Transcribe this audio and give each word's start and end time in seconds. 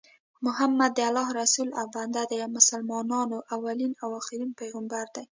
محمد 0.45 0.91
د 0.95 0.99
الله 1.09 1.27
رسول 1.41 1.69
او 1.79 1.85
بنده 1.95 2.23
دي 2.29 2.37
او 2.45 2.49
مسلمانانو 2.57 3.37
اولين 3.55 3.91
اخرين 4.19 4.51
پیغمبر 4.59 5.05
دي 5.15 5.23